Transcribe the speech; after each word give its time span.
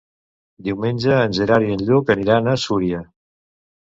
Diumenge 0.67 1.13
en 1.27 1.37
Gerard 1.39 1.67
i 1.67 1.75
en 1.75 1.85
Lluc 1.91 2.13
aniran 2.15 2.51
a 2.55 2.59
Súria. 2.67 3.07